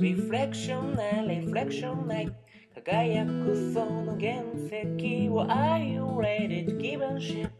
[0.00, 2.28] リフレクションないリフレクションない
[2.74, 7.50] 輝くその原石を Are you ready to give a shit?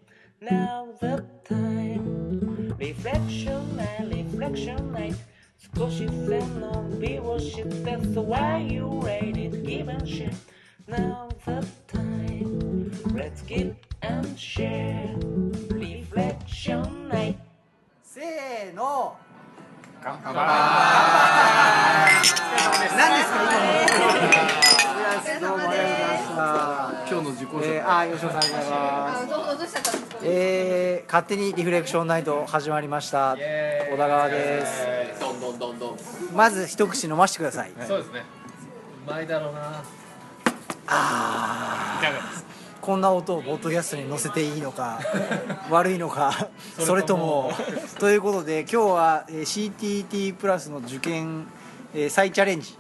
[0.41, 5.15] Now the time リフレクションないリフレクションない
[5.77, 10.33] 少し背伸びをして So are you ready to give a shit?
[10.87, 11.24] Now
[18.02, 19.16] せーの
[20.02, 20.34] 乾杯
[22.98, 24.90] 何ですか今
[25.38, 25.40] の。
[25.40, 26.42] どうもありがとうございました
[27.08, 28.50] 今日の自己紹介、えー、あー吉野さんあり
[29.30, 29.78] がとうございます。
[30.24, 33.38] えー、勝手にリフレクションナイト始まりました。
[33.92, 34.88] 小田川です。
[35.20, 35.98] どんどんどんどん。
[36.34, 37.72] まず一口飲ませてください。
[37.88, 38.24] そうですね。
[39.06, 39.84] うまいだろうな
[40.88, 42.46] あいかがです
[42.82, 45.00] こんな音をポッドキャストに載せていいのか
[45.72, 47.52] 悪いのか それとも。
[48.00, 49.72] ということで今日はえー
[50.08, 51.48] CTT プラスの受験
[51.96, 52.78] えー再チャレンジ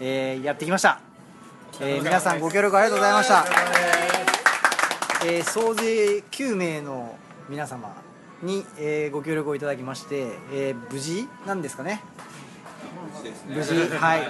[0.00, 1.00] えーやってきました。
[1.80, 3.44] えー皆さんご協力ありがとうございました。
[5.26, 7.18] えー総勢9名の
[7.50, 7.92] 皆様
[8.42, 12.02] に、えーご協力をいただきまして、えー無事なんですかね。
[13.48, 13.74] 無事？
[13.98, 14.28] はい、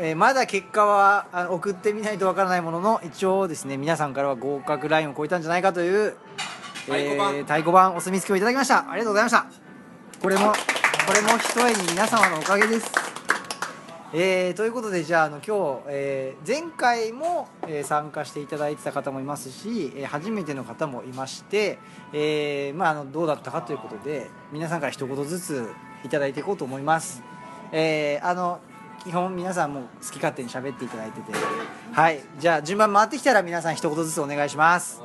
[0.00, 6.16] えーまだ結果はあの送ってみないとわからないものの一応ですね皆さんからは合格ラインを超えたんじゃないかという、
[6.88, 7.96] えー太鼓判。
[7.96, 8.88] お墨付きをいただきました。
[8.90, 9.46] ありがとうございました。
[10.22, 10.52] これも
[11.06, 12.90] これもひとえに皆様のおかげです。
[14.14, 21.78] えーということでじゃああの今日、えー前回も、えー参加していただいてた方もいますし、えー初めての方もいまして、
[22.12, 25.68] えーまあ、あのどうだったかということで皆さんから一言ずつ
[26.04, 27.22] いただいていこうと思います、
[27.72, 28.60] えーあの
[29.04, 31.32] 基本皆さんも好き勝手に喋っていただいてて。
[31.92, 32.20] はい。
[32.38, 35.00] じゃあ順番回ってきたら皆さん一言ずつお願いします。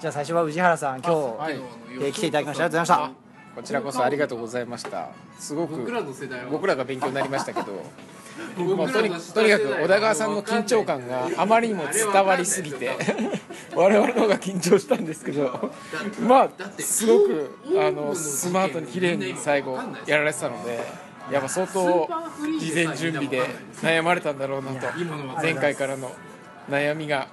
[0.00, 1.60] じゃあ最初は宇治原さん今日、はい。
[1.92, 3.30] えー来ていただきましてありがとうございました。
[3.54, 5.08] こちらこそありがとうございました。
[5.38, 6.50] すごく僕らの世代は。
[6.50, 7.72] 僕らが勉強になりましたけど
[8.56, 12.90] もう 僕とにとにかく小田川さんの緊張感があまりにも伝わりすぎて
[13.74, 15.72] 我々の方が緊張したんですけど
[16.26, 20.80] まあすごくあのスマートに綺麗に最後やられてたので
[21.30, 22.08] やっぱ相当
[22.58, 23.42] 事前準備で
[23.82, 24.86] 悩まれたんだろうなと。
[25.42, 26.12] 前回からの
[26.68, 27.28] 悩みが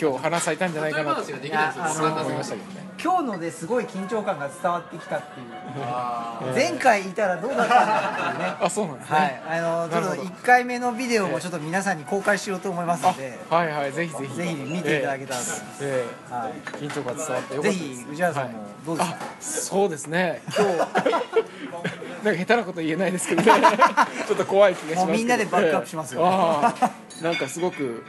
[0.00, 2.82] 今日花咲いたんじゃないかなと思いましたけどね。
[3.02, 6.54] 今日のですごい緊張感が伝わってきたっていう。
[6.54, 8.54] 前回いたらどうだったんだっていうね。
[8.62, 13.92] あそうなんですね、はい、あのちょっとなるほど1回目のビデオもちょっと皆さんに公開しようと思いますので、はいはい。
[13.92, 14.34] ぜひぜひ。
[14.36, 15.78] ぜひ見ていただけたらと思います。
[15.82, 16.32] ええ。
[16.32, 17.72] は緊張感伝わってよかったです。
[17.72, 19.16] ひ宇治原さんもどうですか？
[19.20, 20.42] あそうですね。
[20.46, 20.70] 今日
[22.24, 23.52] なんか下手なこと言えないですけどね。
[24.26, 25.06] ちょっと怖い気がしますけど。
[25.06, 26.20] もうみんなでバックアップしますよ。
[26.20, 26.26] ええ。
[26.28, 26.90] ああ。
[27.22, 28.04] なんかすごく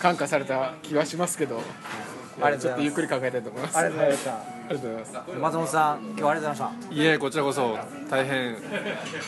[0.00, 1.60] 感化された気はしますけど。
[1.60, 2.62] ありがとうございます。
[2.62, 3.78] ちょっとゆっくり考えたいと思います。
[3.78, 4.30] ありがとうございました。
[4.32, 4.36] あ
[4.70, 5.40] りがとうございます。
[5.40, 7.78] 松本さん、今日はありがとうございましいえこちらこそ
[8.10, 8.56] 大変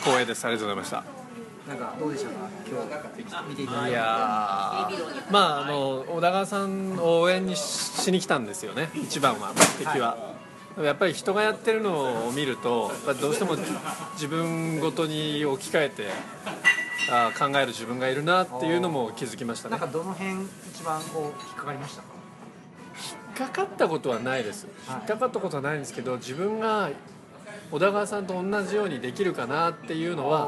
[0.03, 0.45] 光栄です。
[0.45, 0.97] ありがとうございました。
[0.97, 1.27] た。
[1.67, 2.35] なんかどうでしたか、
[2.65, 3.89] 今日見ていただいて。
[3.91, 8.89] いやーまああの小田川さんを応援にししに来たんですよね。
[8.95, 10.36] 一番は目的は、でも
[10.83, 13.55] やっぱり人がやってるのを見るとどうしても
[14.13, 16.07] 自分ごとに置き換えて
[17.09, 19.71] あー考える自分がいるなっていうのも気づきましたね。
[19.71, 20.33] なんかどの辺
[20.71, 22.07] 一番こう引っかかりましたか？
[23.39, 24.67] 引っかかったことはないです。
[24.89, 26.89] 引っかかったことはないんですけど自分が
[27.71, 30.47] 小田川さんと同じようにできるかなっていうのは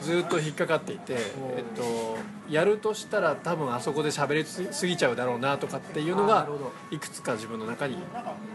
[0.00, 2.16] ずっと引っかかっていて、えっと、
[2.50, 6.48] やるとしたら多分あそこで喋りすぎちゃうだろうなとかっていうのが
[6.90, 7.96] いくつか自分の中に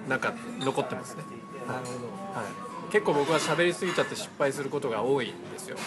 [0.07, 1.23] なんか残ってますね、
[1.67, 2.07] なるほど。
[2.39, 2.43] は
[2.89, 5.77] い、結構僕は喋りすぎちゃって失敗することが多いんですよ。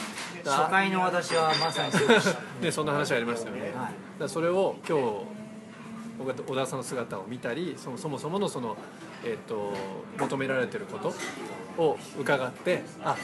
[0.44, 2.40] 初回の私はまさにそうでした。
[2.60, 4.20] で そんな話ありましたよね、はい。
[4.20, 5.36] だそれを今日
[6.18, 8.76] 僕は小田さんの姿を見たりそのそもそものその、
[9.24, 9.72] えっと
[10.18, 11.14] 求められてること
[11.82, 13.16] を伺ってあ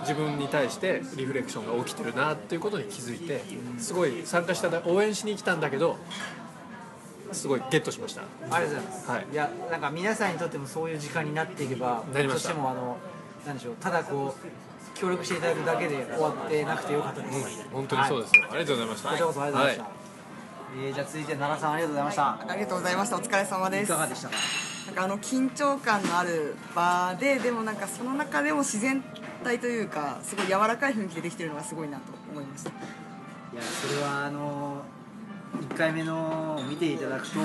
[0.00, 3.42] 自分に対してリフレクションが起きてるなっていうことに気づいて
[3.78, 5.96] すごい参加しただ応援しに来たんだけど
[7.32, 9.10] すごいゲットしましたありがとうございます。
[9.10, 12.96] はいいや、なんか皆さんにとってもそういう時間になっていけば、なりましたとしてもあの、
[13.46, 14.48] なんでしょう、ただこう。
[14.94, 17.66] 協力していただくだけで終わってなくてよかったです。
[17.72, 19.82] 本当にそうですよ、ありがとうございましたこちらこそありがとうございました。
[19.82, 19.90] は
[20.76, 22.30] えーじゃあ続いて奈良さんありがとうございました。
[22.48, 24.34] ありがとうございましたお疲れ様でいすかがでしたか？
[24.86, 29.02] なんかあの緊張感のある場ででもなんかその中でも自然
[29.44, 32.70] 体というかすごい柔らかい雰囲気でできてるのがすごいなと思いました。
[32.70, 32.72] い
[33.56, 34.82] やそれはあの
[35.70, 37.38] 1回目のを見ていただくと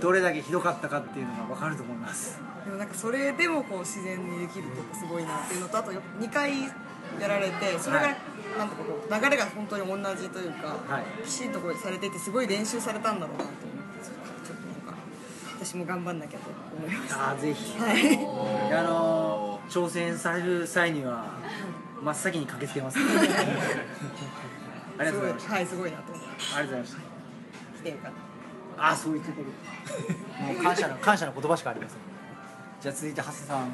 [0.00, 2.38] どれだけひどかったかっていうのが分かると思います。
[2.64, 6.52] でもなんかそれでもこう自然にできるってすごいなっていうのとあと2回
[7.18, 8.08] やられてそれが
[8.58, 11.04] なんとかこう流れが本当に同じというか、はい。
[11.26, 13.62] きちんとこうされていてすごい練習されたんだろうなと思って
[14.46, 15.00] ちょっとなんか
[15.58, 17.30] 私も頑張んなきゃと思いました。
[17.30, 17.78] あーぜひ。
[17.80, 18.18] はい。
[18.74, 21.26] あのー挑戦される際には
[22.02, 22.98] 真っ先に駆けつけます。
[24.98, 26.98] ありがとうございましたはいすごいなと思ってありがとうございました
[27.78, 28.12] 来てよかっ
[28.76, 28.82] た。
[28.84, 29.50] ああそう言ってくれる
[30.54, 31.98] もう感謝の感謝の言葉しかありません。
[32.80, 33.58] じゃあ続いて長谷さん。
[33.58, 33.70] はい、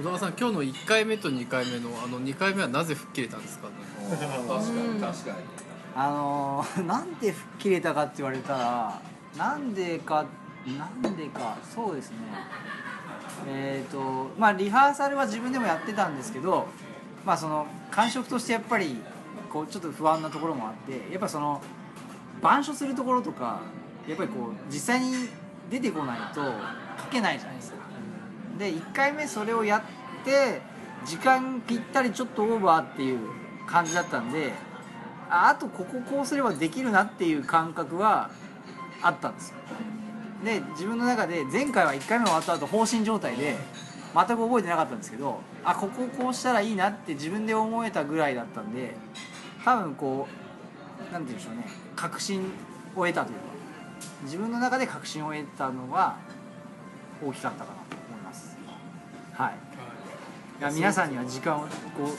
[0.00, 3.68] 小沢さん今日の1回目と2回目のあの2回目はなぜ吹っ切れたんですか？
[4.08, 5.36] 確かに確かに。
[5.94, 9.00] あのー なんで吹っ切れたかって言われたら
[9.36, 10.24] なんでか
[10.66, 12.16] なんでかそうですね
[13.46, 16.68] えっ、とまあリハーサルは自分でもやってたんですけど
[17.24, 18.96] まあその感触としてやっぱり
[19.52, 21.62] こうちょっと不安なところもあってやっぱその
[22.40, 23.60] 板書するところとか
[24.06, 25.28] やっぱりこう実際に
[25.70, 26.42] 出てこないと
[27.02, 27.78] 書けないじゃないですか。
[28.58, 30.60] で1回目それをやって
[31.04, 33.18] 時間ぴったりちょっとオーバーっていう
[33.66, 34.52] 感じだったんで
[35.28, 38.30] ああとこここうすればできるなっていう感覚は
[39.02, 39.56] あったんですよ。
[40.44, 43.56] で自分の中で前回は1回目終わった後放心状態で
[44.14, 48.94] 全く覚えてなかったんですけどあこここうしたらいいなって自分で思えたぐらいだったんで
[49.64, 50.28] 多分こ
[51.10, 51.66] うなんて言うんでしょうね。
[51.94, 52.42] 確信
[52.94, 53.42] を得たというか
[54.24, 56.18] 自分の中で確信を得たのは
[57.24, 58.56] 大きかったかなと思います。
[59.32, 59.54] はい。
[60.58, 62.18] いや皆さんには時間をこう多く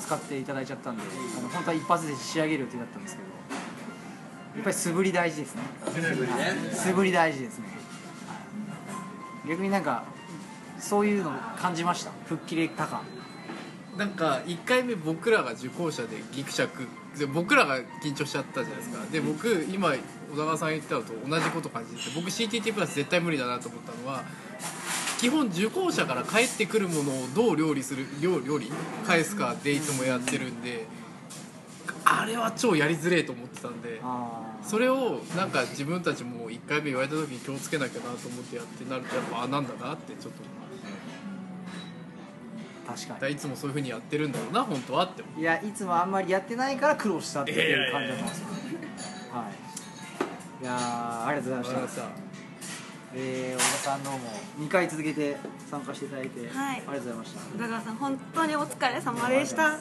[0.00, 1.02] 使っていただいちゃったんで
[1.38, 3.27] あの本当は一発で仕上げる予定だったんですけどや
[4.58, 5.62] っぱり素振り大事ですね。
[5.84, 7.64] はい素振り大事ですね。
[7.68, 7.78] はい
[9.48, 10.04] 逆になんか
[10.78, 12.10] そういうの感じました？
[12.26, 13.02] 吹っ切れた感
[13.96, 16.86] なんか1回目僕らが受講者でギクシャク
[17.18, 19.04] で僕らが緊張しちゃったじゃないですか。
[19.10, 19.94] で僕今
[20.30, 24.22] 小沢さん言ったのと同じこと感じてて僕 CTT プラス絶対無理だなと思ったのは
[25.18, 28.70] 基本受講者から返ってくるものをどう料理する料料理？
[29.06, 30.86] 返すかでいつもやってるんで
[32.04, 40.42] あれは超やりづれえと思ってたんであそれをなんか自分たちも1回目言われた時に気をつけなきゃなと思ってやってなるとやっぱあなんだなってちょっと
[42.86, 45.22] 確かだからいつもそういうふうにやってるんだろうな本当はって。
[45.38, 46.40] いやいつもあんまりや。
[46.40, 48.46] ってないから苦労したっていう感じだったんですよ
[49.32, 49.68] はい
[50.62, 52.02] いやーありがとうございました。
[53.14, 54.18] えー、小田さんどうも
[54.60, 55.36] 2回続けて
[55.70, 56.76] 参加していただいて、はい。
[56.76, 57.40] ありがとうございました。
[57.54, 59.78] 宇田川さん本当にお疲れ様でした。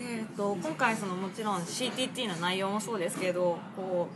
[0.00, 4.08] えー、と今回そのもちろん CTT の内容もそうですけどこ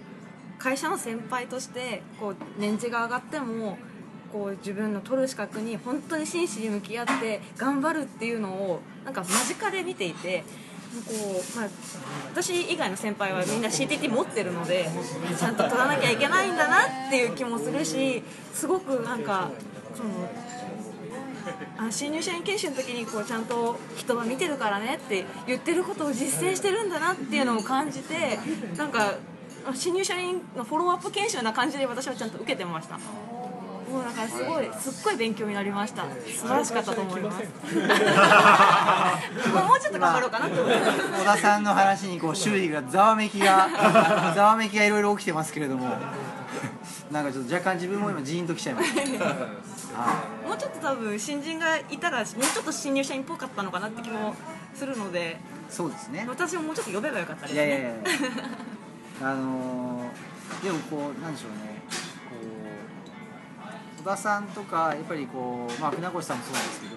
[0.58, 3.76] う会社の先輩としてこう年次が上がっても
[4.32, 10.44] こう自分の取る資格に本当に真摯に向き合って頑張るっていうのをなんか間近で見ていて。
[10.92, 11.68] こうまあ、
[12.34, 14.86] 私以外の先輩はみんな CTT 持ってるので
[15.38, 19.50] ちゃんと取らなきゃいけないんだなっていう気もするしすごくなんか
[19.96, 20.10] その
[21.78, 28.38] あ新入社員研修の時にこうちゃんと人は見てるからねって言ってることを実践してるんだなっていうのを感じて
[28.76, 29.14] なんか
[29.74, 32.98] 新入社員のフォローアップ研修な感じで私はちゃんと受けてました。
[33.92, 36.04] もうだからすごいすっごい勉強になりました。
[36.04, 36.08] 素
[36.48, 37.42] 晴らしかったと思います。
[39.52, 40.80] もうちょっと頑張ろうかなと思って
[41.20, 43.68] 小田さんの話にこう周囲がざわめきが
[44.34, 45.94] ざわめきがいろいろ起きてますけれども
[47.12, 49.24] なんかちょっと若干自分も今ジーンときちゃいました。
[49.24, 49.34] は
[50.48, 54.34] もうちょっと多分新人がいたらもうちょっと新入社員っぽかったのかなって気も
[54.74, 55.38] するので。
[55.68, 56.24] いそうですね。
[56.28, 58.02] 私ももうちょっと呼べばよかったですいやいやいね
[59.20, 59.28] や。
[59.28, 61.82] あのーでもこうなんでしょうね。
[62.30, 62.36] こ
[63.98, 66.96] う小田さんとかやっぱりこうまあ船越さんもそうなんですけど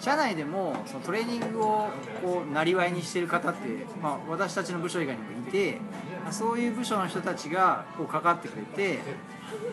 [0.00, 1.88] 社内でもそのトレーニングを
[2.22, 3.68] こうなりわいにしてる方って、
[4.02, 5.78] まあ、私たちの部署以外にもいて
[6.22, 8.98] まあそういう部署の人たちがこうかかってくれて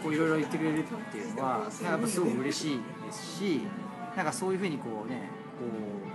[0.04, 3.62] こういろいろ言ってくれるっていうのはなんかやっぱすごく嬉しいですし
[4.16, 5.30] なんかそういうふうにこうね
[5.60, 5.66] こ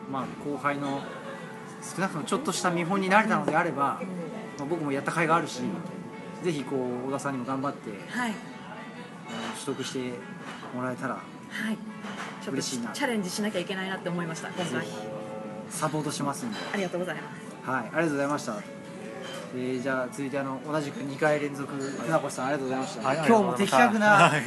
[0.08, 1.02] う、まあ、後輩の
[1.80, 4.00] 少なくともちょっとした見本になれたのであれば、
[4.58, 5.62] まあ、僕もやった甲斐があるし
[6.42, 8.34] ぜひこう小田さんにも頑張ってはい。
[9.64, 10.12] 取得して
[10.74, 11.20] もらえたらは
[11.72, 11.78] い
[12.42, 14.48] ちょっと嬉しいなチャレンジしなきゃいけないなって思いました。
[14.48, 14.86] 今回
[15.70, 17.22] サポートしますんで、ありがとうございま
[17.64, 17.70] す。
[17.70, 18.56] はい、ありがとうございました。
[19.54, 24.42] えー、じゃあ続いてあの同じく2回連続船越さんありがとうございました、はい今日も的確なはい。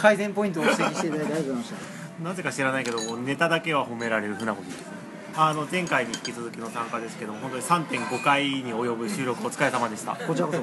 [0.00, 1.76] 改善ポイントを指摘していただいてありがとうございました。
[2.24, 4.99] なぜか知らないけどネタだけは褒められる船越です
[5.36, 10.14] あの前回に引き続きの参加ですけども本当に3.5回に及ぶ収録お疲れ様でした。
[10.14, 10.60] こちらこそ。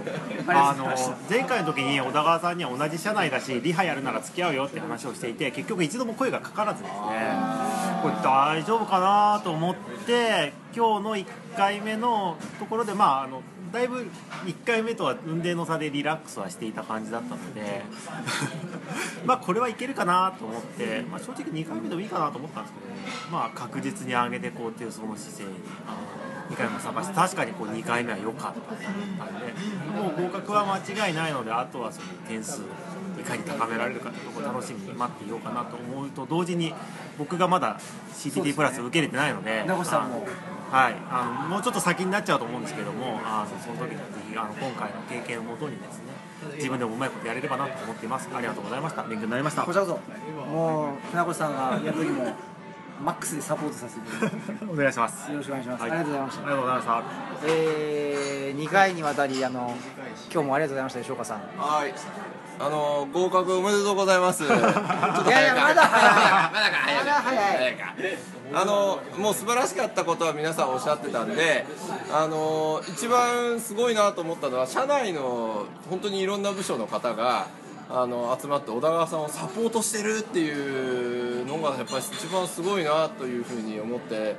[0.47, 0.93] あの
[1.29, 6.97] 前回の時に小田川さんには同じ社内だしリハやるなら付き合うよって話をしていて結局一度も声がかからずですね。
[8.01, 14.07] これ大丈夫かなと思って今日の1回目のところでまああのだいぶ
[14.45, 17.83] 1回目とは運転の差でリラックスはしていた感じだったので
[19.25, 25.51] まあこれはいけるかなと思って、まあ、正直2回目でもいいかなと思ったんですけど、ね、まあ確実に上げていこうっていうその姿勢に
[25.87, 25.97] あの
[26.49, 29.53] 2回目も参加して確かにこう2回目は良かったんで
[29.91, 32.63] もう合格は間違いないのであとはその点数い
[33.27, 36.73] かに高められるかというところを楽しみに待っていようかなと思うと同時に
[37.17, 37.79] 僕がまだ
[38.13, 40.25] CTT プラス受け入れてないので名越さんも。
[40.67, 46.03] はい、あのもうちょっと先になっちゃうと思うんですけどもあのその時にはぜひあの今回の経験をもとにですね
[46.55, 48.27] 自分でもうまいことやれればなと思っています。
[48.33, 49.03] ありがとうございました。
[49.03, 49.63] 勉強になりました。
[49.63, 50.43] こちらこそ。
[50.51, 52.35] もう船越さんがやる時も
[53.01, 55.25] マックスでサポートさせていただきま お願いします。
[55.25, 55.91] すよろしくお願いします、はい。
[55.91, 56.41] ありがとうございました。
[56.41, 57.03] ありがとうございました。
[57.45, 59.75] えー、2回にわたりあの
[60.33, 61.37] 今日もありがとうございました吉岡さん。
[61.57, 61.93] はい。
[62.59, 64.43] あの合格おめでとうございます。
[64.45, 66.51] いやいやまだ早い。
[66.51, 66.99] まだか早い。
[66.99, 67.93] まだ早いか。
[68.53, 71.65] あのもう素晴らしかったことは皆さんおっしゃってたんで、
[72.11, 77.45] あの一番すごいなと思ったのは社内の本当にいろんな部署の方が。
[77.89, 84.35] あの集まって小田川さんをサポートしてるっていうのがやっぱり一番すごいなというふうに思って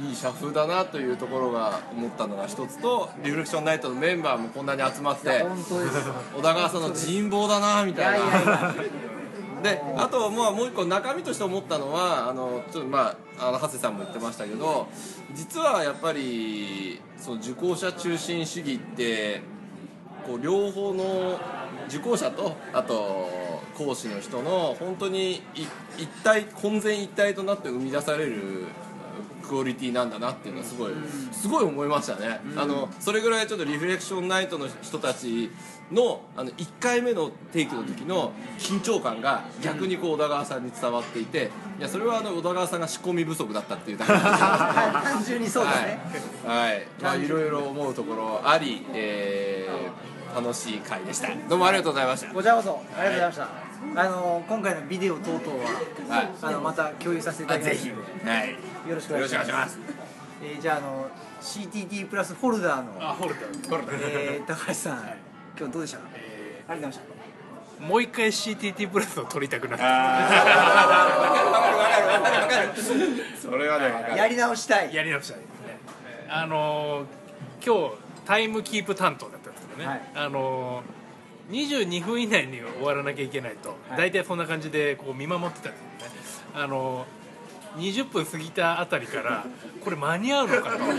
[0.00, 5.44] いい社風だなというところが思ったのが一つとリフレクションナイトのメンバーもこんなに集まって
[6.34, 8.74] 小田川さんの人望だなみたいな
[9.62, 14.88] であとまあもう一個中身として思ったのはあのちょっとまああの長谷さんも言ってましたけど
[15.34, 19.42] 実はやっぱりその受講者中心主義って
[20.26, 21.38] こう両方の
[21.88, 23.28] 受講者とあと
[23.76, 28.66] 講師の人の本当に一体混然一体となって生み出される
[29.42, 30.92] クオリティなんだなっていうのはすごい
[31.32, 35.50] すごい思いましたね、あのそれぐらいちょっとリフレクションナイトの人たち
[35.90, 46.00] のあの1回目の提起の時の緊張感が逆にこう小田川さんに伝わっていていやそれはあの小田川さんが仕込み不足だったっていう 単純にそうですね、
[46.46, 51.28] はい、はい、まあいろいろ思うところあり、えー楽しい回でした。
[51.48, 52.32] どうもありがとうございました。
[52.32, 53.61] こちらこそありがとうございました、
[53.94, 55.50] あの今回のビデオ等々は、
[56.08, 56.28] はい。
[56.42, 58.50] あのまた共有させていただきますのではい。
[58.88, 59.78] よろしくお願いします。
[60.42, 61.08] えーじゃああの
[61.40, 63.70] CTT プラスホルダーのあホルダー。
[63.70, 63.96] ホルダー。
[64.02, 64.98] えー高橋さん、
[65.58, 65.98] 今日どうでした？
[65.98, 66.04] か、
[66.68, 66.98] ありがとうございまし
[67.78, 67.84] た。
[67.86, 69.84] もう一回 CTT プラスを取りたくなった
[73.42, 74.16] それはね分かる。
[74.16, 74.94] やり直したい。
[74.94, 75.38] やり直したい。
[75.38, 75.44] ね
[76.28, 77.06] あのー
[77.64, 80.00] 今日タイムキープ担当だったんですけどね、はい。
[80.14, 80.84] あのー
[81.50, 83.98] 22分以内に終わらなきゃいけないと、はい。
[83.98, 85.78] 大体そんな感じでこう見守ってたんで
[86.24, 86.50] すよね。
[86.54, 87.22] あのー
[87.76, 89.46] 20分過ぎたあたりから
[89.82, 90.96] これ間に合うのかと、うん。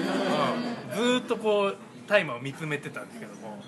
[0.96, 3.60] ずーっとこうタイマーを見つめてたんですけども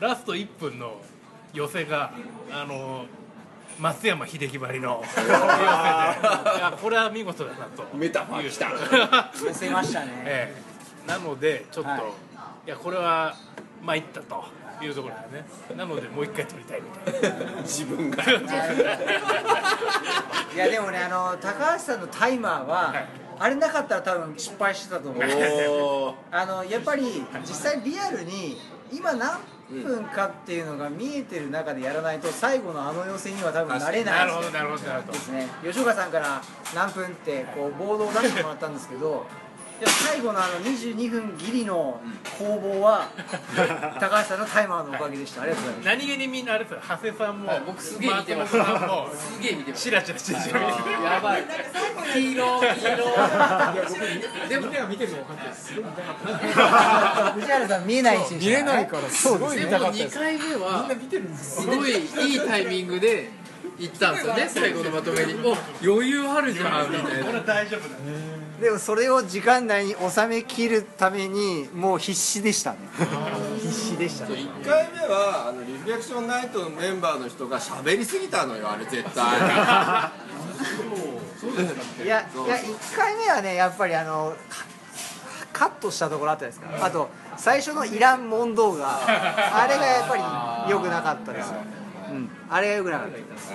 [0.00, 1.00] ラスト1分の
[1.54, 2.12] 寄せが
[2.50, 3.06] あのー
[3.78, 7.84] 松山英樹ばりの寄せで いやこれは見事だなと。
[7.94, 10.54] メタファー来た寄せましたね、 え
[11.06, 12.00] え、なのでちょっと、はい。
[12.66, 13.34] い、やこれは
[13.82, 14.44] 参ったと
[14.86, 15.76] いうところですね。
[15.76, 17.62] なのでもう一回撮りたいみたいな。
[17.62, 18.22] 自分が。
[20.54, 23.06] いやでもねあの高橋さんのタイマーは、はい。
[23.38, 25.22] あれなかったら多分失敗してたと思う。
[25.70, 28.60] おあのやっぱり実際リアルに
[28.92, 29.38] 今何
[29.70, 35.12] 分かっていうのが見えてる中でやらないと最後のあの寄せには多分なれなないなるほどなるほど。
[35.12, 35.48] ですね。
[35.64, 36.42] 吉岡さんから
[36.74, 39.26] 何分ってこうボードを出してもらったんですけど
[39.82, 42.00] でも最後のあの22分ギリの
[42.38, 43.08] 攻防は
[43.98, 45.42] 高橋さんのタイマーのおかげでした。
[45.42, 45.86] ありがとうございます。
[45.86, 46.80] 何気にみんなあれですよ。
[46.88, 48.52] 長谷さんも僕すげえ見てます。
[48.52, 48.58] す
[49.42, 49.82] げえ見てます。
[49.82, 51.42] チラチラチラチラ見てるやばい。
[52.14, 52.96] 黄色黄色。
[54.48, 54.68] でも
[57.34, 60.88] 藤原さん見えないした見えないからすごいでも見たかったで2す回目は
[61.36, 61.90] すごい
[62.30, 63.30] いいタイミングで
[63.82, 65.34] 行ったんですよね最後のまとめに。
[65.44, 67.42] お余裕あるじゃんみたいな。
[68.60, 72.78] でもそれを時間内に収めきるためにもう必死でしたね。
[73.60, 74.34] 必死でしたね。
[74.36, 79.38] 1回目はあのリフレクションナイトのメンバーの人が喋りすぎたのよあれ絶対。
[82.04, 86.68] いやいや1回目はねやっぱりあのカカットしたところあったですか。
[86.80, 90.16] あと最初のイラン問答があれがやっぱ
[90.68, 91.81] り良くなかったですよ、うん、
[92.50, 93.16] あれが良くなかった。
[93.16, 93.52] です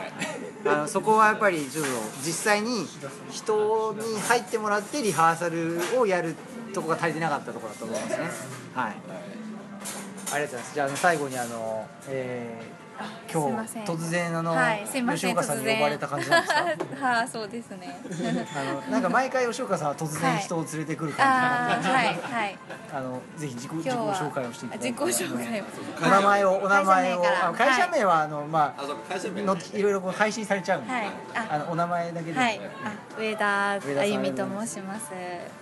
[0.65, 1.91] あのそこはやっぱりちょっと
[2.23, 2.85] 実際に
[3.31, 6.35] 人に入ってもらってリハーサルをやる
[6.73, 8.29] とこが足りてなかったところだと思いますね。
[8.73, 8.95] はい。
[10.33, 10.73] ありがとうございます。
[10.73, 12.86] じゃあ最後にあの、えー
[13.31, 16.53] 今日突然あの、はい、吉岡さんに呼ばれた感じなんです
[16.99, 17.07] か？
[17.07, 17.99] はあ、そうですね。
[18.55, 22.57] あのなんか毎回吉岡さんは突然人を連れてくる感 ああ、じなはい、ので、はい。
[22.93, 25.65] あのぜひ自己今自己紹介をしていただいて、自己紹介を。
[26.05, 27.23] お名前をお名前を
[27.55, 31.07] 会社名はあのまあのいろいろこう配信されちゃうんで、はい。
[31.35, 31.47] あ。
[31.49, 35.11] あのお名前だけで、はい、あ、上田あゆみと申します。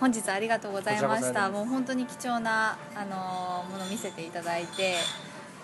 [0.00, 1.48] 本日ありがとうございました。
[1.50, 4.96] もう本当に貴重なあのもの見せていただいて。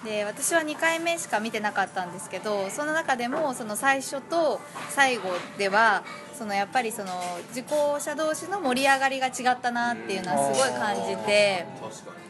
[0.05, 6.03] で私は2回目しか見てなかったんですけどその中でもその最初と最後では
[6.43, 7.13] そそのやっぱりその
[7.53, 11.65] 受講者同士の盛り上がりが違ったなっていうのはすごい感じて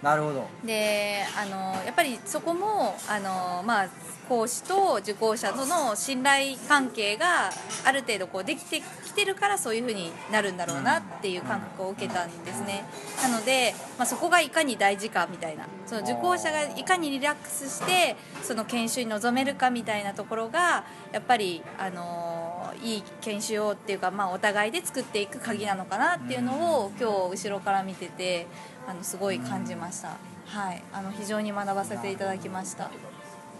[0.02, 3.88] なるほどであのやっぱりそこもあの、まあ、
[4.28, 7.50] 講師と受講者との信頼関係が
[7.86, 12.84] ある程度こうできてきてるからそういうふうになるんだろうなっていう感覚を受けたんですね。
[13.22, 22.41] なので、まあ、そこがいかに大事かみたいなその受講者がいかにリラックスしてその研修に臨めるかみたいなところがやっぱりあの
[22.82, 28.46] いい研修をっていうか、まあ、お互いで作っていく鍵なのかなっていうのを今日後ろから見てて
[28.86, 32.90] あのすごい感じました、はい、あの非常に学ばせていただきました、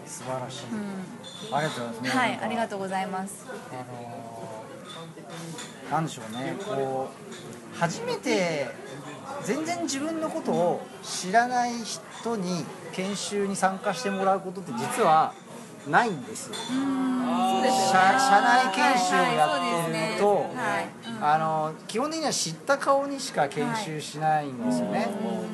[0.05, 2.39] 素晴らしい、うん、ありがとうございます、はい。
[2.41, 3.45] ありがとうございます。
[3.49, 4.53] あのー
[5.91, 6.55] なんでしょうね。
[6.65, 7.09] こ
[7.75, 8.67] う初めて
[9.43, 15.33] 全然自分のことを知らない人に研修に参加してもらうことって実は
[15.89, 16.55] ないんですよ。
[16.55, 20.87] 社社内研修をやってると、はい
[21.21, 25.07] あの基本的には知った顔にしか研修しないんですよね、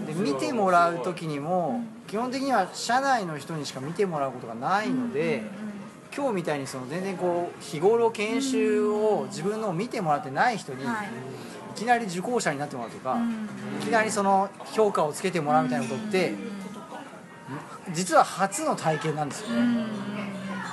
[0.07, 5.43] で見てもらう時にも基本的には社内の人にしか見てもらうことがないので、
[6.15, 11.07] 今日みたいにその全然こう日頃研修を自分のを見てもらってない人に、はい。
[11.71, 13.17] いきなり受講者になってもらうとか、
[13.79, 16.33] いきなりその評価をつけてもらうみたいなことって、
[17.93, 19.85] 実は初の体験なんですよね、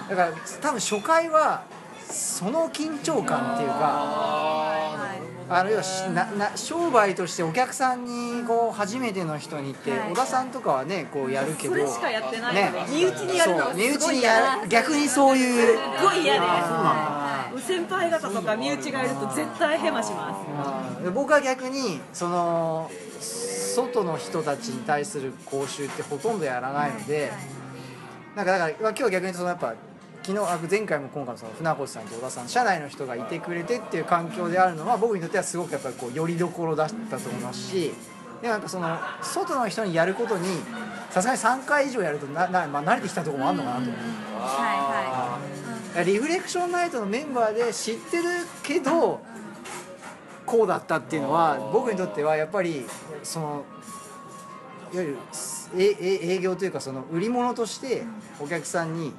[0.09, 1.65] だから多分初回は
[2.09, 4.87] その緊張感っていうか
[5.49, 10.11] あの要はしなな商売としてお客さんにこう初めての人にって、はい。
[10.11, 12.73] 小田さんとかはねこうやるけどそれしかやってないね。
[12.89, 15.79] 身内にやるの身内にやる逆にそういう。
[15.99, 20.45] すごい嫌であ先輩方とか身内がいると絶対ヘマしま
[21.01, 21.11] す。
[21.11, 27.31] 僕は逆にその外の人たちに対する講習ってほとんどやらないので
[28.35, 29.75] なんかだからまあ今日は逆にそのやっぱ
[30.27, 37.93] 昨日あ前回も今回もその船越さんと小田さん社内の人がいてくれてっていう環境であるのは僕にとってはすごくやっぱりこうよりどころだったと思いますし
[38.43, 40.49] でもなんかその外の人にやることに
[41.11, 43.83] さすがに3回以上やるとなな、まあ、慣れてきたところもあるのかなと。
[43.83, 43.95] 思う。
[44.41, 45.39] は
[45.95, 48.25] いはリフレクションナイトのメンバーで知ってる
[48.65, 49.21] けど
[50.45, 52.85] こうだったっていうのは僕にとってはやっぱり
[53.23, 53.65] その
[54.93, 55.19] いわゆる
[55.77, 58.03] ええ営業というかその売り物として
[58.41, 59.13] お客さんに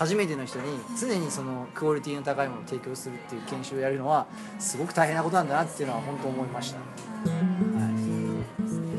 [0.00, 0.64] 初めての人に
[0.98, 4.26] 常にそのクオリティの高いものを提供するっていう研修をやるのは
[4.58, 6.78] すごく大変なことなんだなっていうのは本当思いました。
[6.78, 6.84] は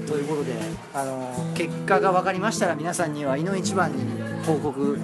[0.06, 0.54] い、ということで
[0.94, 5.00] あの結果が分かりましたら皆さんにはいの一番に報告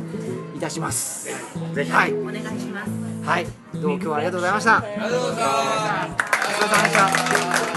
[0.56, 1.30] いたします。
[1.74, 2.92] ぜひ、はい、お願いします
[3.26, 4.78] はい、どうも今日はありがとうございました。
[4.78, 6.06] ありがとうございました。
[6.06, 7.77] お疲れ様でした。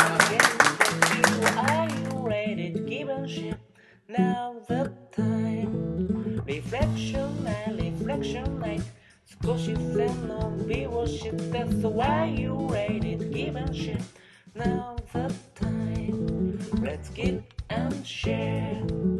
[9.60, 14.00] 少し背伸びをして So are you ready to give a shit?
[14.54, 19.19] Now the time Let's get and share Reflection